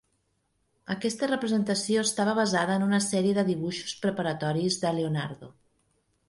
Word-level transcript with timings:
Aquesta 0.93 1.27
representació 1.31 2.03
estava 2.07 2.33
basada 2.39 2.79
en 2.81 2.85
una 2.87 3.01
sèrie 3.09 3.35
de 3.39 3.45
dibuixos 3.51 3.95
preparatoris 4.07 4.81
de 4.87 4.95
Leonardo. 5.03 5.53